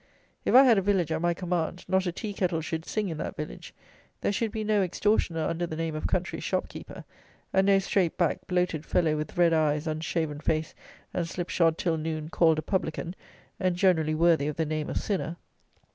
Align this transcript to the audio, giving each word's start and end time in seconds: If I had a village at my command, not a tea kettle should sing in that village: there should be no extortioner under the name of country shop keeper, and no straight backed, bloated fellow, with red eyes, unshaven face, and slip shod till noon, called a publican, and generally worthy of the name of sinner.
If 0.45 0.55
I 0.55 0.63
had 0.63 0.79
a 0.79 0.81
village 0.81 1.11
at 1.11 1.21
my 1.21 1.35
command, 1.35 1.85
not 1.87 2.07
a 2.07 2.11
tea 2.11 2.33
kettle 2.33 2.61
should 2.61 2.85
sing 2.87 3.09
in 3.09 3.19
that 3.19 3.35
village: 3.35 3.71
there 4.21 4.31
should 4.31 4.51
be 4.51 4.63
no 4.63 4.81
extortioner 4.81 5.43
under 5.43 5.67
the 5.67 5.75
name 5.75 5.93
of 5.93 6.07
country 6.07 6.39
shop 6.39 6.69
keeper, 6.69 7.03
and 7.53 7.67
no 7.67 7.77
straight 7.77 8.17
backed, 8.17 8.47
bloated 8.47 8.83
fellow, 8.83 9.15
with 9.15 9.37
red 9.37 9.53
eyes, 9.53 9.85
unshaven 9.85 10.39
face, 10.39 10.73
and 11.13 11.29
slip 11.29 11.49
shod 11.49 11.77
till 11.77 11.97
noon, 11.97 12.29
called 12.29 12.57
a 12.57 12.63
publican, 12.63 13.15
and 13.59 13.75
generally 13.75 14.15
worthy 14.15 14.47
of 14.47 14.55
the 14.55 14.65
name 14.65 14.89
of 14.89 14.97
sinner. 14.97 15.37